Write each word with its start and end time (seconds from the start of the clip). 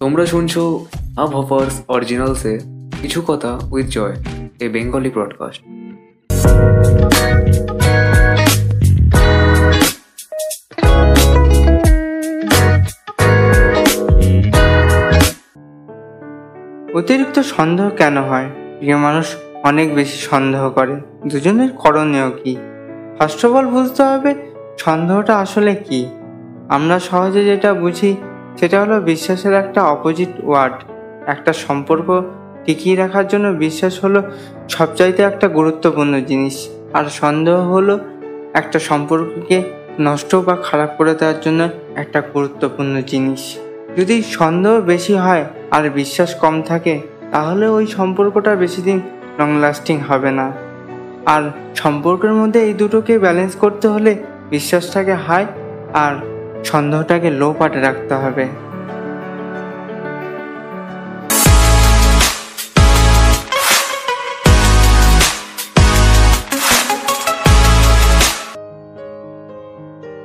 তোমরা 0.00 0.26
শুনছো 0.26 0.86
আব 1.16 1.28
হপার্স 1.36 1.82
অরিজিনালসে 1.88 2.58
কিছু 3.02 3.22
কথা 3.22 3.58
with 3.70 3.86
Joy 3.86 4.14
a 4.60 4.68
Bengali 4.68 5.10
broadcast 5.10 5.62
অতিরিক্ত 16.94 17.40
সন্দেহ 17.40 17.90
কেন 17.90 18.18
হয়? 18.18 18.46
প্রিয় 18.78 18.96
মানুষ, 18.96 19.26
অনেক 19.62 19.94
বেশি 19.94 20.18
সন্দেহ 20.18 20.70
করে। 20.70 21.00
দুজনের 21.26 21.70
করণীয় 21.70 22.30
কি? 22.30 22.56
ফার্স্ট 23.18 23.46
অফ 23.46 23.52
অল 23.52 23.66
বুঝতে 23.66 24.02
হবে 24.02 24.34
সন্দেহটা 24.78 25.38
আসলে 25.38 25.74
কি। 25.74 26.06
আমরা 26.68 26.98
সহজে 26.98 27.44
যেটা 27.44 27.74
বুঝি 27.74 28.16
সেটা 28.56 28.80
হলো 28.80 29.00
বিশ্বাসের 29.00 29.54
একটা 29.54 29.82
অপোজিট 29.82 30.28
ওয়ার্ড 30.44 30.74
একটা 31.26 31.52
সম্পর্ক 31.52 32.22
টিকিয়ে 32.64 32.96
রাখার 32.96 33.28
জন্য 33.28 33.48
বিশ্বাস 33.48 34.04
হলো 34.04 34.22
সবচাইতে 34.68 35.22
একটা 35.22 35.48
গুরুত্বপূর্ণ 35.48 36.20
জিনিস। 36.20 36.68
আর 36.92 37.04
সন্দেহ 37.04 37.72
হলো 37.72 37.98
একটা 38.54 38.78
সম্পর্ককে 38.78 39.62
নষ্ট 40.00 40.34
বা 40.34 40.56
খারাপ 40.62 40.90
করে 40.98 41.14
দেওয়ার 41.14 41.40
জন্য 41.40 41.68
একটা 41.94 42.22
গুরুত্বপূর্ণ 42.34 43.02
জিনিস। 43.06 43.56
যদি 43.96 44.22
সন্দেহ 44.22 44.80
বেশি 44.80 45.14
হয় 45.14 45.44
আর 45.70 45.90
বিশ্বাস 45.90 46.34
কম 46.34 46.62
থাকে, 46.62 47.00
তাহলে 47.32 47.66
ওই 47.68 47.86
সম্পর্কটা 47.86 48.54
বেশি 48.54 48.82
দিন 48.82 49.00
লং 49.38 49.60
লাস্টিং 49.60 49.98
হবে 49.98 50.30
না। 50.30 50.52
আর 51.26 51.42
সম্পর্কের 51.74 52.32
মধ্যে 52.32 52.60
এই 52.60 52.74
দুটোকে 52.74 53.18
ব্যালেন্স 53.18 53.54
করতে 53.54 53.88
হলে 53.88 54.16
বিশ্বাসটাকে 54.50 55.14
হাই 55.14 55.46
আর 55.94 56.35
সন্দেহটাকে 56.70 57.28
লো 57.40 57.48
পাটে 57.58 57.78
রাখতে 57.80 58.14
হবে। 58.14 58.44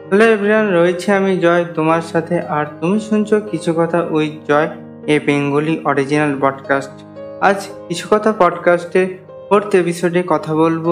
হ্যালো 0.07 0.25
এভরিওয়ান 0.33 0.67
রয়েছে 0.77 1.07
আমি 1.19 1.33
জয় 1.37 1.63
তোমার 1.77 2.03
সাথে, 2.11 2.35
আর 2.57 2.65
তুমি 2.79 2.97
শুনছো 2.99 3.35
কিছু 3.51 3.69
কথা 3.79 3.99
with 4.15 4.33
Joy, 4.47 4.69
a 5.13 5.15
Bengali 5.25 5.75
original 5.89 6.33
podcast 6.41 6.95
আজ 7.41 7.59
কিছু 7.87 8.05
কথা 8.11 8.31
পডকাস্টে 8.39 9.01
ফোর্থ 9.47 9.69
এপিসোডে 9.75 10.21
কথা 10.27 10.51
বলব, 10.55 10.85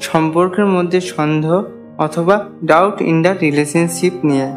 সম্পর্কের 0.00 0.66
মধ্যে 0.66 0.98
সন্দেহ 1.14 1.54
অথবা 1.98 2.36
ডাউট 2.64 2.96
ইন 3.10 3.16
দ্য 3.22 3.32
রিলেশনশিপ 3.42 4.14
নিয়ে। 4.24 4.48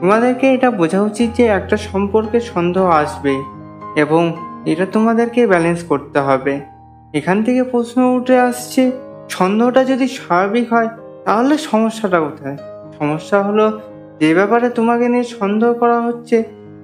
তোমাদেরকে 0.00 0.46
এটা 0.56 0.68
বোঝা 0.70 1.00
উচিত 1.02 1.28
যে 1.38 1.44
একটা 1.58 1.76
সম্পর্কে 1.88 2.38
সন্দেহ 2.52 2.84
আসবে 3.02 3.34
এবং 4.02 4.22
এটা 4.72 4.86
তোমাদেরকে 4.94 5.40
ব্যালেন্স 5.46 5.80
করতে 5.90 6.18
হবে। 6.20 6.54
এখান 7.14 7.36
থেকে 7.46 7.62
প্রশ্ন 7.72 7.98
উঠে 8.16 8.36
আসছে, 8.48 8.82
সন্দেহটা 9.36 9.82
যদি 9.84 10.06
স্বাভাবিক 10.18 10.66
হয়, 10.72 10.90
তাহলে 11.26 11.54
সমস্যাটা 11.70 12.18
কোথায়? 12.20 12.56
সমস্যা 12.98 13.38
হলো 13.42 13.66
যে 14.20 14.30
ব্যাপারে 14.34 14.66
তোমাকে 14.70 15.06
নিয়ে 15.12 15.26
সন্দেহ 15.38 15.70
করা 15.72 15.98
হচ্ছে, 16.06 16.36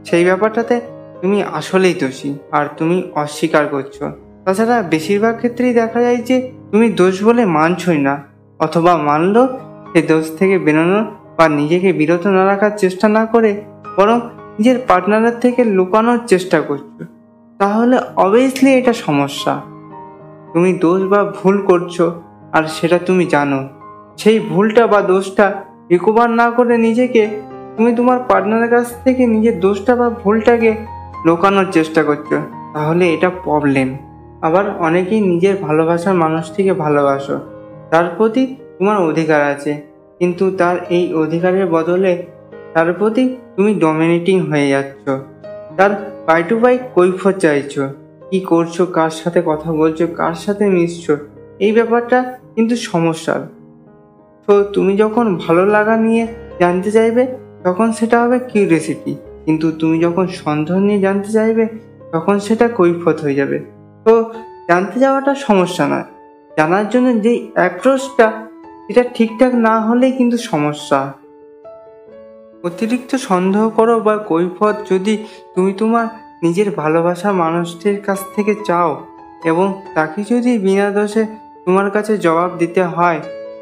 সেই 0.09 0.25
ব্যাপারটাতে 0.25 0.75
তুমি 1.21 1.39
আসলেই 1.59 1.95
দোষী 1.95 2.31
আর 2.53 2.65
তুমি 2.79 2.97
অস্বীকার 3.15 3.65
করছ। 3.69 3.97
তাছাড়া 4.45 4.77
বেশিরভাগ 4.93 5.35
ক্ষেত্রেই 5.41 5.75
দেখা 5.81 5.99
যায় 6.01 6.21
যে 6.29 6.37
তুমি 6.71 6.87
দোষ 7.01 7.15
বলে 7.25 7.43
মানছই 7.59 8.01
না, 8.09 8.15
অথবা 8.61 8.93
মানলেও 9.09 9.47
সে 9.91 10.01
দোষ 10.11 10.25
থেকে 10.39 10.57
বেরোনোর 10.59 11.05
বা 11.39 11.49
নিজেকে 11.49 11.93
বিরত 11.93 12.27
না 12.27 12.47
রাখার 12.47 12.71
চেষ্টা 12.79 13.09
না 13.09 13.27
করে 13.27 13.63
বরং 13.97 14.21
নিজের 14.59 14.79
পার্টনারের 14.89 15.33
থেকে 15.41 15.65
লুকানোর 15.65 16.19
চেষ্টা 16.27 16.61
করছ। 16.61 17.07
তাহলে 17.59 17.99
অবভিয়াসলি 18.17 18.75
এটা 18.75 18.93
সমস্যা। 18.93 19.61
তুমি 20.53 20.73
দোষ 20.73 21.03
বা 21.03 21.25
ভুল 21.25 21.63
করছ, 21.63 22.01
আর 22.53 22.65
সেটা 22.65 22.99
তুমি 22.99 23.27
জানো। 23.27 23.69
সেই 24.17 24.41
ভুলটা 24.41 24.87
বা 24.87 25.01
দোষটা 25.01 25.53
রিকভার 25.91 26.31
না 26.31 26.51
করে 26.51 26.79
নিজেকে 26.79 27.41
তুমি 27.77 27.95
তোমার 27.95 28.19
পার্টনারের 28.29 28.71
কাছ 28.71 29.05
থেকে 29.05 29.27
নিজের 29.27 29.61
দোষটা 29.61 29.97
বা 29.97 30.11
ভুলটাকে 30.11 30.75
লোকানোর 31.27 31.67
চেষ্টা 31.73 32.03
করছ। 32.03 32.35
তাহলে 32.75 33.15
এটা 33.15 33.31
প্রবলেম 33.31 33.97
আবার 34.43 34.79
অনেকেই 34.79 35.21
নিজের 35.21 35.57
ভালোবাসার 35.57 36.15
মানুষটিকে 36.15 36.73
ভালোবাসো। 36.73 37.41
তার 37.91 38.05
প্রতি 38.17 38.57
তোমার 38.79 38.99
অধিকার 38.99 39.43
আছে। 39.43 39.94
কিন্তু 40.21 40.51
তার 40.51 40.77
এই 40.91 41.05
অধিকারের 41.15 41.67
বদলে 41.67 42.13
তার 42.75 42.93
প্রতি 42.93 43.37
তুমি 43.57 43.75
ডমিনেটিং 43.75 44.37
হয়ে 44.41 44.69
যাচ্ছ। 44.69 45.05
তার 45.77 45.91
বাই 46.27 46.43
টু 46.43 46.55
বাই 46.59 46.79
কৈফত 46.95 47.35
চাইছো। 47.39 47.89
কি 48.31 48.41
করছ, 48.41 48.83
কার 48.83 49.11
সাথে 49.11 49.43
কথা 49.47 49.73
বলছো, 49.73 50.07
কার 50.07 50.35
সাথে 50.35 50.65
মিশছো, 50.71 51.17
এই 51.59 51.73
ব্যাপারটা 51.73 52.19
কিন্তু 52.55 52.77
সমস্যার। 52.77 53.41
তো 54.49 54.65
তুমি 54.65 54.97
যখন 54.97 55.37
ভালো 55.37 55.67
লাগা 55.67 55.97
নিয়ে 55.97 56.27
জানতে 56.61 56.91
চাইবে, 56.91 57.27
তখন 57.65 57.93
সেটা 57.93 58.17
হবে 58.23 58.39
কিউরিয়াসিটি 58.39 59.17
কিন্তু 59.45 59.73
তুমি 59.73 59.97
যখন 59.99 60.27
সন্দেহ 60.27 60.77
নিয়ে 60.79 61.01
জানতে 61.01 61.31
চাইবে, 61.33 61.65
তখন 62.13 62.39
সেটা 62.39 62.69
কৈফত 62.69 63.17
হয়ে 63.21 63.35
যাবে। 63.35 63.59
তো 64.07 64.13
জানতে 64.69 64.97
যাওয়াটা 65.01 65.35
সমস্যা 65.35 65.85
নয়। 65.89 66.07
জানার 66.59 66.89
জন্য 66.89 67.09
যেই 67.21 67.39
অ্যাপ্রোচটা 67.55 68.27
এটা 68.89 69.05
ঠিকঠাক 69.15 69.55
না 69.55 69.81
হলেই 69.81 70.13
কিন্তু 70.13 70.37
সমস্যা। 70.37 71.13
অতিরিক্ত 72.65 73.17
সন্দেহ 73.17 73.71
করো 73.71 74.01
বা 74.01 74.17
কৈফত 74.17 74.75
যদি 74.91 75.25
তুমি 75.55 75.73
তোমার 75.73 76.07
নিজের 76.43 76.71
ভালোবাসা 76.71 77.33
মানুষটির 77.33 78.01
কাছ 78.01 78.19
থেকে 78.37 78.55
চাও 78.67 79.01
এবং 79.45 79.83
তাকে 79.95 80.25
যদি 80.31 80.59
বিনা 80.59 80.91
দোষে 80.91 81.27
তোমার 81.65 81.91
কাছে 81.91 82.19
জবাব 82.19 82.51
দিতে 82.59 82.83
হয়, 82.83 83.21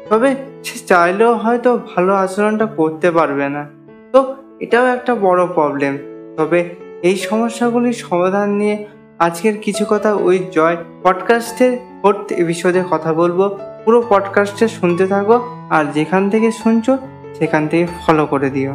তবে 0.09 0.35
সে 0.63 0.79
চাইলেও 0.79 1.33
হয়তো 1.33 1.79
ভালো 1.95 2.13
আচরণটা 2.13 2.65
করতে 2.65 3.11
পারবে 3.11 3.49
না। 3.49 3.67
তো 4.11 4.35
এটাও 4.59 4.85
একটা 4.85 5.15
বড় 5.15 5.47
প্রবলেম 5.47 5.97
তবে 6.37 6.69
এই 7.01 7.15
সমস্যাগুলির 7.15 7.93
সমাধান 7.93 8.49
নিয়ে 8.49 8.85
আজকের 9.19 9.57
কিছু 9.57 9.85
কথা 9.89 10.13
ওই 10.13 10.39
জয় 10.51 10.77
পডকাস্টের 11.03 11.77
ফোর্থ 12.01 12.31
এপিসোডে 12.31 12.83
কথা 12.91 13.13
বলব। 13.13 13.57
পুরো 13.85 14.03
পডকাস্টে 14.09 14.67
শুনতে 14.67 15.07
থাকো 15.07 15.67
আর 15.69 15.85
যেখান 15.85 16.29
থেকে 16.29 16.51
শুনছো, 16.51 16.97
সেখান 17.39 17.67
থেকে 17.67 17.87
ফলো 18.07 18.25
করে 18.25 18.49
দিও। 18.49 18.73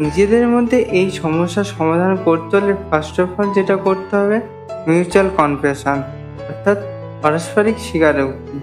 নিজেদের 0.00 0.48
মধ্যে 0.48 0.76
এই 0.76 1.10
সমস্যার 1.10 1.64
সমাধান 1.64 2.16
করতে 2.24 2.56
হলে 2.56 2.74
ফার্স্ট 2.90 3.20
অফ 3.20 3.40
অল 3.40 3.52
যেটা 3.52 3.76
করতে 3.76 4.16
হবে 4.16 4.40
মিউচুয়াল 4.86 5.28
কনফেশন 5.36 5.98
অর্থাৎ 6.48 6.78
পারস্পরিক 7.22 7.74
স্বীকারোক্তি। 7.78 8.58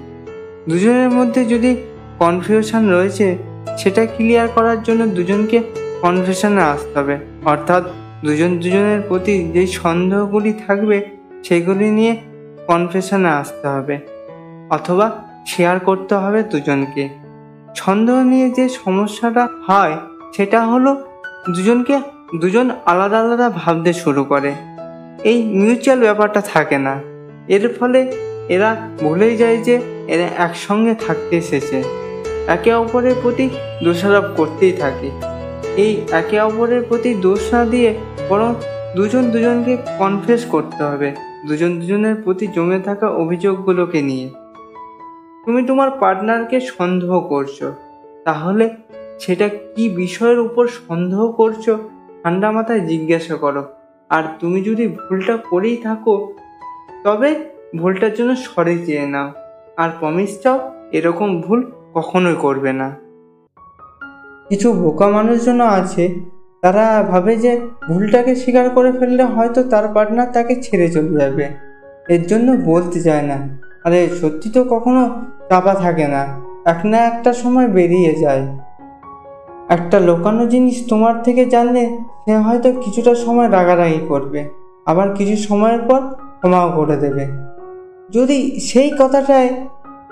দুজনের 0.72 1.10
মধ্যে 1.10 1.46
যদি 1.46 1.78
কনফিউশন 2.20 2.90
রয়েছে, 2.90 3.38
সেটা 3.78 4.06
ক্লিয়ার 4.06 4.48
করার 4.48 4.84
জন্য 4.84 5.06
দুজনকে 5.08 5.64
কনফেশনে 6.02 6.62
আসতে 6.62 7.00
হবে। 7.00 7.18
অর্থাৎ 7.46 7.84
দুজন 8.26 8.58
দুজনের 8.58 9.02
প্রতি 9.02 9.52
যেই 9.52 9.68
সন্দেহগুলি 9.68 10.54
থাকবে 10.68 11.13
সেগুলি 11.46 11.88
নিয়ে 11.98 12.14
কনফেশনে 12.68 13.30
আসতে 13.42 13.66
হবে, 13.76 13.96
অথবা 14.70 15.08
শেয়ার 15.52 15.78
করতে 15.80 16.14
হবে 16.16 16.40
দুজনকে। 16.52 17.04
সন্দেহ 17.82 18.18
নিয়ে 18.32 18.48
যে 18.58 18.66
সমস্যাটা 18.82 19.44
হয়, 19.68 19.96
সেটা 20.36 20.60
হলো 20.72 20.92
দুজনকে 21.56 21.96
দুজন 22.42 22.68
আলাদা 22.92 23.18
আলাদা 23.24 23.48
ভাবতে 23.62 23.92
শুরু 23.94 24.22
করে। 24.24 24.52
এই 25.30 25.38
মিউচুয়াল 25.60 26.00
ব্যাপারটা 26.00 26.42
থাকে 26.54 26.78
না। 26.88 26.94
এর 27.56 27.64
ফলে 27.78 28.00
এরা 28.56 28.70
ভুলেই 29.02 29.36
যায় 29.42 29.58
যে 29.68 29.76
এরা 30.14 30.28
একসঙ্গে 30.46 30.94
থাকতে 31.06 31.34
এসেছে। 31.44 31.78
একে 32.48 32.72
অপরের 32.82 33.16
প্রতি 33.22 33.46
দোষারোপ 33.86 34.26
করতেই 34.38 34.74
থাকে। 34.82 35.10
এই 35.84 35.92
একে 36.20 36.38
অপরের 36.48 36.82
প্রতি 36.90 37.12
দোষ 37.26 37.42
না 37.54 37.62
দিয়ে 37.66 37.90
বরং 38.30 38.50
দুজন 38.96 39.24
দুজনকে 39.34 39.74
কনফেস 40.00 40.42
করতে 40.46 40.82
হবে। 40.90 41.10
দুজন 41.48 41.80
দুজনের 41.80 42.16
প্রতি 42.24 42.48
জমে 42.48 42.80
থাকা 42.80 43.10
অভিযোগগুলোকে 43.10 44.02
নিয়ে। 44.02 44.30
তুমি 45.46 45.64
তোমার 45.64 45.92
পার্টনারকে 45.92 46.60
সন্দেহ 46.60 47.20
করছ। 47.20 47.64
তাহলে 48.24 48.70
সেটা 49.20 49.50
কি 49.50 49.90
বিষয়ের 49.90 50.40
উপর 50.40 50.68
সন্দেহ 50.68 51.32
করছ? 51.32 51.70
ঠান্ডা 52.24 52.52
মাথায় 52.52 52.80
জিজ্ঞাসা 52.80 53.36
করো। 53.36 53.64
আর 54.10 54.24
তুমি 54.40 54.64
যদি 54.64 54.88
ভুলটা 54.88 55.38
করেই 55.38 55.78
থাকো, 55.78 56.34
তবে 57.04 57.46
ভুলটার 57.78 58.14
জন্য 58.14 58.36
সরে 58.36 58.86
চেয়ে 58.86 59.08
নাও। 59.08 59.32
আর 59.78 59.90
প্রমিস 60.00 60.42
চাও, 60.42 60.72
এরকম 60.92 61.42
ভুল 61.42 61.72
কখনোই 61.94 62.36
করবে 62.40 62.74
না। 62.74 62.96
কিছু 64.50 64.74
বোকা 64.74 65.08
মানুষজন 65.08 65.62
আছে 65.62 66.33
তারা 66.64 67.04
ভাবে 67.12 67.36
যে 67.36 67.62
ভুলটাকে 67.88 68.36
স্বীকার 68.36 68.70
করে 68.70 68.92
ফেললে 68.92 69.24
হয়তো 69.24 69.64
তার 69.64 69.88
পার্টনার 69.88 70.28
তাকে 70.34 70.56
ছেড়ে 70.56 70.90
চলে 70.90 71.20
যাবে। 71.20 71.48
এর 72.10 72.28
জন্য 72.28 72.52
বলতে 72.66 73.02
চায় 73.02 73.22
না। 73.22 73.60
আরে 73.84 74.10
সত্যি 74.22 74.50
তো 74.50 74.64
কখনো 74.64 75.22
চাপা 75.50 75.74
থাকে 75.74 76.08
না। 76.08 76.26
এক 76.66 76.86
না 76.86 76.98
একটা 76.98 77.34
সময় 77.34 77.68
বেরিয়ে 77.68 78.16
যায়। 78.16 78.48
একটা 79.70 80.00
লোকানো 80.00 80.46
জিনিস 80.46 80.84
তোমার 80.90 81.24
থেকে 81.24 81.46
জানলে 81.46 81.98
সে 82.26 82.38
হয়তো 82.38 82.72
কিছুটা 82.72 83.16
সময় 83.16 83.52
রাগারাগি 83.52 84.06
করবে। 84.08 84.50
আবার 84.86 85.16
কিছু 85.16 85.36
সময়ের 85.36 85.80
পর 85.80 86.00
ক্ষমাও 86.38 86.72
করে 86.76 86.98
দেবে। 86.98 87.28
যদি 88.10 88.60
সেই 88.60 88.92
কথাটাই 89.00 89.50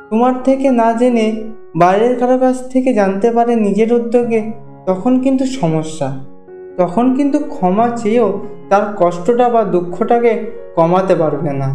তোমার 0.09 0.43
থেকে 0.43 0.71
না 0.71 0.93
জেনে 0.93 1.43
বাইরের 1.75 2.19
কারও 2.19 2.37
কাছ 2.37 2.69
থেকে 2.69 2.93
জানতে 2.93 3.31
পারে 3.31 3.55
নিজের 3.55 3.93
উদ্যোগে, 3.93 4.51
তখন 4.85 5.19
কিন্তু 5.19 5.45
সমস্যা। 5.45 6.30
তখন 6.77 7.05
কিন্তু 7.17 7.37
ক্ষমা 7.53 7.87
চেয়েও 8.01 8.29
তার 8.69 8.83
কষ্টটা 8.99 9.47
বা 9.49 9.61
দুঃখটাকে 9.73 10.31
কমাতে 10.75 11.13
পারবে 11.15 11.51
না। 11.61 11.69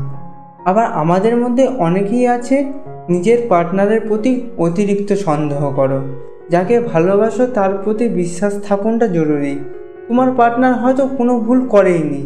আবার 0.70 0.86
আমাদের 1.02 1.34
মধ্যে 1.42 1.64
অনেকেই 1.86 2.24
আছে, 2.36 2.56
নিজের 3.08 3.38
পার্টনারের 3.48 4.00
প্রতি 4.08 4.32
অতিরিক্ত 4.58 5.10
সন্দেহ 5.26 5.62
করো, 5.78 5.98
যাকে 6.50 6.74
ভালোবাসো 6.92 7.44
তার 7.46 7.72
প্রতি 7.82 8.04
বিশ্বাস 8.20 8.52
স্থাপনটা 8.54 9.06
জরুরি। 9.08 9.54
তোমার 10.06 10.28
পার্টনার 10.38 10.74
হয়তো 10.82 11.02
কোনো 11.18 11.32
ভুল 11.40 11.58
করেইনি, 11.74 12.22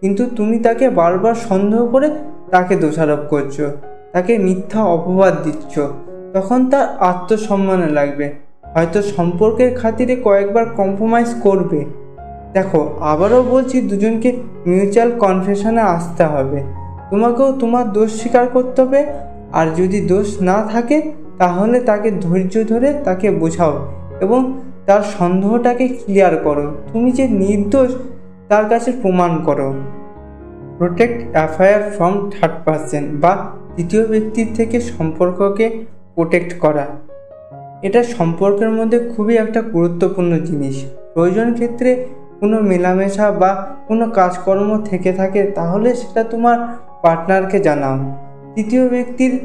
কিন্তু 0.00 0.22
তুমি 0.36 0.56
তাকে 0.58 0.86
বারবার 1.00 1.34
সন্দেহ 1.48 1.82
করে 1.94 2.08
তাকে 2.50 2.74
দোষারোপ 2.76 3.22
করছ, 3.32 3.56
তাকে 4.14 4.32
মিথ্যা 4.38 4.80
অপবাদ 4.96 5.34
দিচ্ছ। 5.44 5.74
তখন 6.34 6.60
তার 6.70 6.86
আত্মসম্মানে 7.10 7.88
লাগবে, 7.98 8.26
হয়তো 8.74 8.98
সম্পর্কের 9.14 9.70
খাতিরে 9.80 10.14
কয়েকবার 10.26 10.64
কম্প্রোমাইজ 10.78 11.30
করবে। 11.46 11.80
দেখো, 12.54 12.96
আবারও 13.00 13.42
বলছি 13.42 13.80
দুজনকে 13.80 14.36
মিউচুয়াল 14.66 15.18
কনফেশনে 15.18 15.80
আসতে 15.80 16.24
হবে। 16.24 16.62
তোমাকেও 17.10 17.52
তোমার 17.52 17.92
দোষ 17.92 18.20
স্বীকার 18.20 18.46
করতে 18.46 18.82
হবে। 18.82 19.06
আর 19.52 19.66
যদি 19.76 20.00
দোষ 20.00 20.42
না 20.42 20.68
থাকে, 20.72 21.12
তাহলে 21.38 21.80
তাকে 21.80 22.10
ধৈর্য 22.10 22.68
ধরে 22.68 22.94
তাকে 23.04 23.30
বোঝাও 23.30 23.92
এবং 24.20 24.60
তার 24.86 25.02
সন্দেহটাকে 25.18 25.88
ক্লিয়ার 25.88 26.36
করো। 26.36 26.74
তুমি 26.92 27.12
যে 27.12 27.28
নির্দোষ, 27.28 27.94
তার 28.48 28.68
কাছে 28.68 28.92
প্রমাণ 29.02 29.42
করো। 29.44 29.74
Protect 30.78 31.24
affair 31.32 31.90
from 31.96 32.30
third 32.30 32.54
person 32.64 33.20
বা 33.20 33.46
তৃতীয় 33.76 34.06
ব্যক্তির 34.06 34.46
থেকে 34.54 34.80
সম্পর্ককে 34.80 35.84
প্রোটেক্ট 36.14 36.58
করা। 36.58 36.86
এটা 37.82 38.04
সম্পর্কের 38.04 38.70
মধ্যে 38.70 39.10
খুবই 39.16 39.36
একটা 39.36 39.62
গুরুত্বপূর্ণ 39.62 40.38
জিনিস। 40.38 40.84
প্রয়োজন 41.14 41.54
ক্ষেত্রে 41.54 42.06
কোনো 42.40 42.60
মেলামেশা 42.60 43.30
বা 43.30 43.66
কোনো 43.88 44.10
কাজকর্ম 44.10 44.82
থেকে 44.84 45.12
থাকে, 45.12 45.42
তাহলে 45.42 45.94
সেটা 45.94 46.24
তোমার 46.24 46.58
পার্টনারকে 47.02 47.60
জানাও। 47.60 47.98
তৃতীয় 48.54 48.88
ব্যক্তির 48.88 49.40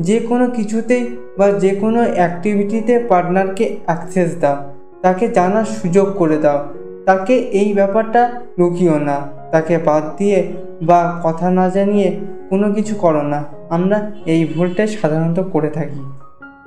যে 0.00 0.20
কোনো 0.20 0.50
কিছুতেই 0.50 1.16
বা 1.38 1.50
যে 1.50 1.74
কোনো 1.74 2.04
অ্যাক্টিভিটিতে 2.14 2.98
পার্টনারকে 2.98 3.76
অ্যাক্সেস 3.86 4.36
দাও। 4.40 4.56
তাকে 5.02 5.28
জানার 5.28 5.64
সুযোগ 5.64 6.16
করে 6.18 6.36
দাও। 6.36 6.66
তাকে 7.06 7.34
এই 7.34 7.74
ব্যাপারটা 7.74 8.40
লুকিও 8.58 8.98
না। 8.98 9.16
তাকে 9.50 9.78
বাদ 9.78 10.16
দিয়ে 10.16 10.52
বা 10.82 11.20
কথা 11.22 11.50
না 11.50 11.68
জানিয়ে 11.68 12.20
কোনো 12.50 12.72
কিছু 12.72 12.94
করো 12.94 13.22
না। 13.22 13.44
আমরা 13.70 14.10
এই 14.26 14.48
ভুলটাই 14.56 14.86
সাধারণত 14.86 15.40
করে 15.40 15.70
থাকি। 15.70 16.13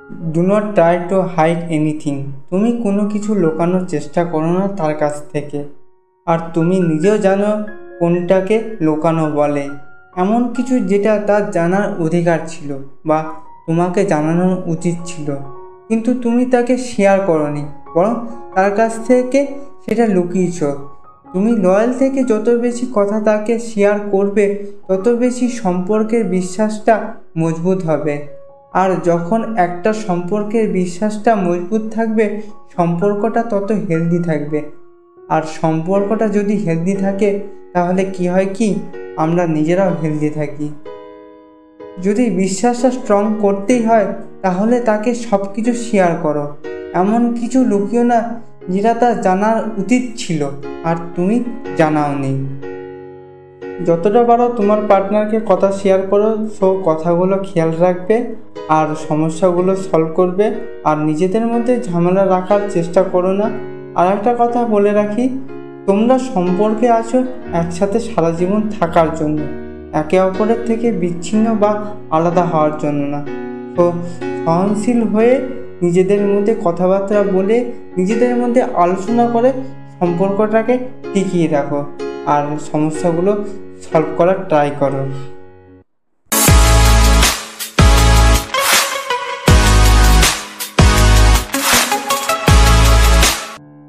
Do 0.08 0.42
not 0.42 0.74
try 0.74 0.98
to 1.08 1.20
hide 1.20 1.58
anything 1.70 2.32
তুমি 2.50 2.72
কোনো 2.82 3.08
কিছু 3.08 3.34
লুকানোর 3.34 3.86
চেষ্টা 3.86 4.24
করো 4.24 4.46
না 4.46 4.68
তার 4.68 4.94
কাছ 4.94 5.12
থেকে। 5.32 5.64
আর 6.26 6.38
তুমি 6.54 6.80
নিজেও 6.80 7.18
জানো 7.18 7.64
কোনটাকে 7.98 8.76
লুকানো 8.80 9.30
বলে। 9.30 9.68
এমন 10.16 10.52
কিছু 10.54 10.78
যেটা 10.80 11.20
তার 11.26 11.50
জানার 11.50 12.02
অধিকার 12.02 12.38
ছিল 12.48 12.78
বা 13.06 13.24
তোমাকে 13.66 14.04
জানানো 14.04 14.62
উচিত 14.66 14.94
ছিল। 15.06 15.34
কিন্তু 15.88 16.14
তুমি 16.14 16.46
তাকে 16.46 16.76
শেয়ার 16.76 17.20
করনি, 17.20 17.64
বরং 17.94 18.14
তার 18.54 18.70
কাছ 18.76 18.92
থেকে 19.06 19.46
সেটা 19.88 20.06
লুকিয়েছ। 20.06 20.64
তুমি 21.32 21.50
লয়াল 21.56 21.92
থেকে 21.98 22.24
যত 22.24 22.48
বেশি 22.48 22.86
কথা 22.94 23.20
তাকে 23.20 23.58
শেয়ার 23.58 23.98
করবে, 24.10 24.66
তত 24.88 25.08
বেশি 25.08 25.48
সম্পর্কের 25.48 26.24
বিশ্বাসটা 26.24 27.14
মজবুত 27.38 27.84
হবে। 27.84 28.37
আর 28.72 28.90
যখন 29.04 29.56
একটা 29.56 29.92
সম্পর্কের 29.92 30.72
বিশ্বাসটা 30.72 31.34
মজবুত 31.34 31.82
থাকবে, 31.90 32.42
সম্পর্কটা 32.76 33.42
তত 33.42 33.72
হেলদি 33.72 34.22
থাকবে। 34.22 34.62
আর 35.28 35.42
সম্পর্কটা 35.60 36.28
যদি 36.28 36.54
হেলদি 36.54 36.94
থাকে, 36.94 37.40
তাহলে 37.72 38.04
কি 38.04 38.28
হয় 38.28 38.46
কি? 38.54 38.74
আমরা 39.16 39.46
নিজেরাও 39.46 39.94
হেলদি 40.02 40.30
থাকি। 40.30 40.68
যদি 42.02 42.30
বিশ্বাসটা 42.30 42.90
স্ট্রং 42.90 43.34
করতেই 43.40 43.82
হয়, 43.82 44.06
তাহলে 44.42 44.80
তাকে 44.80 45.14
সব 45.14 45.54
কিছু 45.54 45.74
শেয়ার 45.74 46.16
করো। 46.22 46.56
এমন 46.94 47.34
কিছু 47.34 47.64
লুকিও 47.64 48.02
না, 48.02 48.40
যেটা 48.68 48.94
তার 48.94 49.20
জানার 49.20 49.80
উচিত 49.80 50.02
ছিল, 50.16 50.50
আর 50.84 50.96
তুমি 51.16 51.44
জানাওনি। 51.76 52.46
যতটা 53.86 54.24
পারো 54.24 54.52
তোমার 54.56 54.78
পার্টনারকে 54.88 55.40
কথা 55.46 55.72
শেয়ার 55.72 56.00
করো 56.10 56.48
সো 56.60 56.82
কথাগুলো 56.84 57.38
খেয়াল 57.42 57.70
রাখবে 57.78 58.34
আর 58.68 58.86
সমস্যাগুলো 59.08 59.76
সলভ 59.76 60.08
করবে। 60.14 60.54
আর 60.84 60.98
নিজেদের 60.98 61.46
মধ্যে 61.46 61.80
ঝামেলা 61.82 62.26
রাখার 62.26 62.60
চেষ্টা 62.70 63.02
করো 63.02 63.32
না। 63.32 63.50
আর 63.94 64.06
একটা 64.12 64.34
কথা 64.38 64.64
বলে 64.64 64.92
রাখি, 64.92 65.28
তোমরা 65.86 66.18
সম্পর্কে 66.18 66.88
আছো 66.90 67.24
একসাথে 67.52 68.00
সারা 68.00 68.30
জীবন 68.30 68.62
থাকার 68.80 69.14
জন্য। 69.14 69.38
একে 69.92 70.20
অপরের 70.20 70.56
থেকে 70.66 70.92
বিচ্ছিন্ন 70.92 71.54
বা 71.54 71.84
আলাদা 72.10 72.44
হওয়ার 72.44 72.70
জন্য 72.78 73.16
না। 73.16 73.26
তো 73.76 73.92
সহনশীল 74.44 75.02
হয়ে 75.02 75.40
নিজেদের 75.82 76.20
মধ্যে 76.20 76.54
কথাবার্তা 76.64 77.22
বলে, 77.32 77.72
নিজেদের 77.96 78.36
মধ্যে 78.36 78.62
আলোচনা 78.62 79.26
করে 79.26 79.52
সম্পর্কটাকে 80.00 80.78
টিকিয়ে 81.12 81.48
রাখো। 81.48 81.84
আর 82.26 82.42
সমস্যাগুলো 82.72 83.44
সলভ 83.82 84.04
করার 84.16 84.38
ট্রাই 84.48 84.70
করো। 84.80 85.02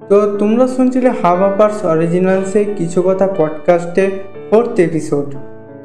তো 0.10 0.38
তোমরা 0.38 0.68
শুনছিলে 0.68 1.10
হাবা 1.10 1.50
পার্স 1.58 1.86
অরিজিনালসে 1.86 2.66
কিছু 2.78 3.02
কথা 3.02 3.28
পডকাস্টের 3.38 4.12
ফোর্থ 4.50 4.80
এপিসোড 4.80 5.36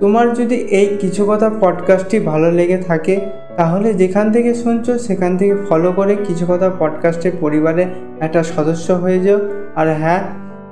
তোমার 0.01 0.35
যদি 0.35 0.55
এই 0.55 0.97
কিছু 0.97 1.27
কথা 1.27 1.51
পডকাস্টটি 1.61 2.19
ভালো 2.19 2.53
লেগে 2.53 2.79
থাকে, 2.79 3.21
তাহলে 3.57 3.95
যেখান 3.95 4.33
থেকে 4.33 4.55
শুনছো 4.55 4.99
সেখান 4.99 5.37
থেকে 5.37 5.55
ফলো 5.69 5.93
করে 5.93 6.17
কিছু 6.27 6.47
কথা 6.49 6.71
পডকাস্টের 6.79 7.33
পরিবারে 7.41 7.87
একটা 8.21 8.43
সদস্য 8.43 8.93
হয়ে 8.93 9.21
যাও। 9.21 9.39
আর 9.75 9.95
হ্যাঁ 9.95 10.23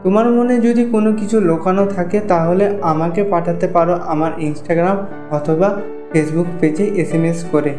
তোমার 0.02 0.30
মনে 0.30 0.60
যদি 0.60 0.84
কোনো 0.84 1.12
কিছু 1.12 1.40
লোকানো 1.40 1.86
থাকে, 1.86 2.20
তাহলে 2.28 2.78
আমাকে 2.82 3.24
পাঠাতে 3.24 3.66
পারো 3.66 3.98
আমার 4.06 4.32
ইনস্টাগ্রাম 4.38 5.06
অথবা 5.30 5.76
ফেসবুক 6.12 6.46
পেজে 6.60 6.84
এস 6.84 7.14
এম 7.14 7.24
এস 7.24 7.44
করে। 7.52 7.74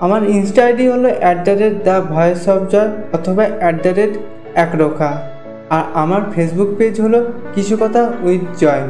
আমার 0.00 0.24
ইনস্টা 0.24 0.64
আইডি 0.64 0.88
হলো 0.88 1.08
at 1.18 1.44
the 1.44 1.50
rate 1.50 1.84
the 1.84 2.02
voice 2.14 2.48
of 2.48 2.70
Joy 2.70 2.88
অথবা 3.12 3.46
অ্যাট 3.58 3.82
দ্য 3.82 3.88
রেট 3.88 4.10
একরোখা। 4.54 5.22
আর 5.70 5.82
আমার 5.94 6.20
ফেসবুক 6.34 6.68
পেজ 6.78 7.00
হলো 7.00 7.32
কিছু 7.54 7.76
কথা 7.80 8.12
উইথ 8.22 8.58
জয় 8.58 8.82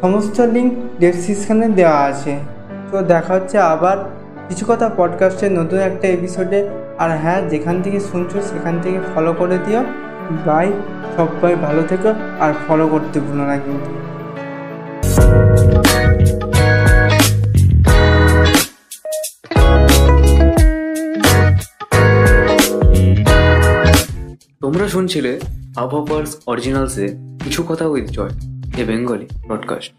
সমস্ত 0.00 0.40
লিঙ্ক 0.40 0.72
ডেসক্রিপশানে 1.00 1.68
দেওয়া 1.68 1.98
আছে। 1.98 2.36
তো 2.92 3.02
দেখা 3.02 3.34
হচ্ছে 3.34 3.58
আবার 3.58 3.96
কিছু 4.48 4.64
কথা 4.68 4.90
পডকাস্টের 4.96 5.52
নতুন 5.52 5.78
একটা 5.78 6.08
এপিসোডে 6.08 6.68
আর 6.98 7.10
হ্যাঁ 7.22 7.40
যেখান 7.48 7.82
থেকে 7.82 8.00
শুনছো, 8.00 8.42
সেখান 8.42 8.74
থেকে 8.82 8.98
ফলো 9.14 9.34
করে 9.38 9.58
দিও। 9.66 9.84
বাই 10.46 10.72
সবাই 11.16 11.54
ভালো 11.56 11.82
থেকো 11.90 12.10
আর 12.44 12.52
ফলো 12.64 12.86
করতে 12.88 13.16
ভুলো 13.20 13.44
না 13.50 13.56
কিন্তু। 13.64 13.90
তোমরা 24.62 24.86
শুনছিলে 24.88 25.32
আবহাওয়ার্স 25.76 26.30
অরিজিনালসে 26.46 27.06
কিছু 27.44 27.60
কথা 27.68 27.84
with 27.86 28.06
Joy, 28.16 28.34
a 28.80 28.82
Bengali 28.88 29.26
broadcast 29.46 29.90